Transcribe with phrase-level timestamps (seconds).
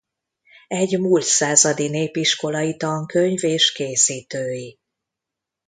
[0.67, 4.79] Egy mult századi népiskolai tankönyv és készítői.